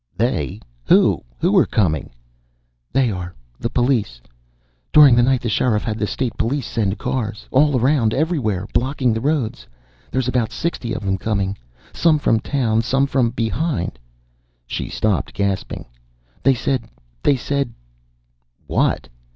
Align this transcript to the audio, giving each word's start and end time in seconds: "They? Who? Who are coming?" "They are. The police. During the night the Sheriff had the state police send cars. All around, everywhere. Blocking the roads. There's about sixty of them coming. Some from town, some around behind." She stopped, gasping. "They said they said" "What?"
"They? 0.17 0.59
Who? 0.85 1.21
Who 1.37 1.55
are 1.59 1.65
coming?" 1.67 2.09
"They 2.91 3.11
are. 3.11 3.35
The 3.59 3.69
police. 3.69 4.19
During 4.91 5.13
the 5.15 5.21
night 5.21 5.41
the 5.41 5.47
Sheriff 5.47 5.83
had 5.83 5.99
the 5.99 6.07
state 6.07 6.35
police 6.39 6.65
send 6.65 6.97
cars. 6.97 7.47
All 7.51 7.79
around, 7.79 8.11
everywhere. 8.11 8.67
Blocking 8.73 9.13
the 9.13 9.21
roads. 9.21 9.67
There's 10.09 10.27
about 10.27 10.51
sixty 10.51 10.91
of 10.93 11.03
them 11.05 11.19
coming. 11.19 11.55
Some 11.93 12.17
from 12.17 12.39
town, 12.39 12.81
some 12.81 13.07
around 13.13 13.35
behind." 13.35 13.99
She 14.65 14.89
stopped, 14.89 15.35
gasping. 15.35 15.85
"They 16.41 16.55
said 16.55 16.85
they 17.21 17.35
said" 17.35 17.71
"What?" 18.65 19.07